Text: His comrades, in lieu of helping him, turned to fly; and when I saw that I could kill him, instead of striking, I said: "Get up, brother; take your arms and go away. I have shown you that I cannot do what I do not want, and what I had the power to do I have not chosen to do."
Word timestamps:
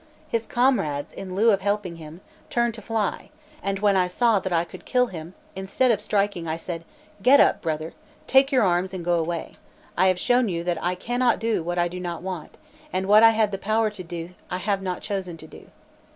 His 0.27 0.47
comrades, 0.47 1.13
in 1.13 1.35
lieu 1.35 1.51
of 1.51 1.61
helping 1.61 1.97
him, 1.97 2.21
turned 2.49 2.73
to 2.73 2.81
fly; 2.81 3.29
and 3.61 3.77
when 3.77 3.95
I 3.95 4.07
saw 4.07 4.39
that 4.39 4.51
I 4.51 4.63
could 4.63 4.83
kill 4.83 5.05
him, 5.05 5.35
instead 5.55 5.91
of 5.91 6.01
striking, 6.01 6.47
I 6.47 6.57
said: 6.57 6.85
"Get 7.21 7.39
up, 7.39 7.61
brother; 7.61 7.93
take 8.25 8.51
your 8.51 8.63
arms 8.63 8.95
and 8.95 9.05
go 9.05 9.19
away. 9.19 9.57
I 9.95 10.07
have 10.07 10.19
shown 10.19 10.49
you 10.49 10.63
that 10.63 10.81
I 10.83 10.95
cannot 10.95 11.37
do 11.37 11.61
what 11.61 11.77
I 11.77 11.87
do 11.87 11.99
not 11.99 12.23
want, 12.23 12.57
and 12.91 13.05
what 13.05 13.21
I 13.21 13.29
had 13.29 13.51
the 13.51 13.59
power 13.59 13.91
to 13.91 14.03
do 14.03 14.31
I 14.49 14.57
have 14.57 14.81
not 14.81 15.03
chosen 15.03 15.37
to 15.37 15.45
do." 15.45 15.69